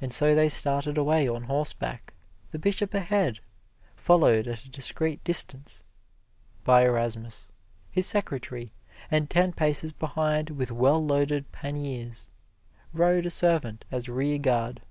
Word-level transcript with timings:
And 0.00 0.12
so 0.12 0.34
they 0.34 0.48
started 0.48 0.98
away 0.98 1.28
on 1.28 1.44
horseback, 1.44 2.14
the 2.50 2.58
Bishop 2.58 2.92
ahead, 2.92 3.38
followed 3.94 4.48
at 4.48 4.64
a 4.64 4.68
discreet 4.68 5.22
distance 5.22 5.84
by 6.64 6.82
Erasmus, 6.84 7.52
his 7.88 8.08
secretary; 8.08 8.72
and 9.08 9.30
ten 9.30 9.52
paces 9.52 9.92
behind 9.92 10.50
with 10.50 10.72
well 10.72 11.00
loaded 11.00 11.52
panniers, 11.52 12.26
rode 12.92 13.24
a 13.24 13.30
servant 13.30 13.84
as 13.92 14.08
rearguard. 14.08 14.82